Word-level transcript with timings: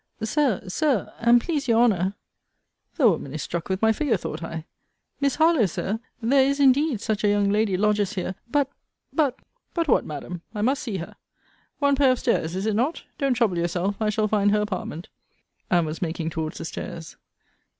Sir, 0.23 0.67
Sir, 0.67 1.13
and 1.19 1.39
please 1.39 1.67
your 1.67 1.83
Honour: 1.83 2.15
[the 2.95 3.07
woman 3.07 3.35
is 3.35 3.43
struck 3.43 3.69
with 3.69 3.83
my 3.83 3.91
figure, 3.91 4.17
thought 4.17 4.41
I:] 4.41 4.65
Miss 5.19 5.35
Harlowe, 5.35 5.67
Sir! 5.67 5.99
There 6.23 6.43
is, 6.43 6.59
indeed, 6.59 6.99
such 7.01 7.23
a 7.23 7.27
young 7.29 7.51
lady 7.51 7.77
lodges 7.77 8.13
here 8.13 8.33
But, 8.49 8.67
but 9.13 9.37
But, 9.75 9.87
what, 9.87 10.03
Madam? 10.03 10.41
I 10.55 10.63
must 10.63 10.81
see 10.81 10.97
her. 10.97 11.17
One 11.77 11.95
pair 11.95 12.11
of 12.13 12.17
stairs; 12.19 12.55
is 12.55 12.65
it 12.65 12.73
not? 12.75 13.03
Don't 13.19 13.35
trouble 13.35 13.59
yourself 13.59 13.95
I 13.99 14.09
shall 14.09 14.27
find 14.27 14.49
her 14.49 14.61
apartment. 14.61 15.09
And 15.69 15.85
was 15.85 16.01
making 16.01 16.31
towards 16.31 16.57
the 16.57 16.65
stairs. 16.65 17.17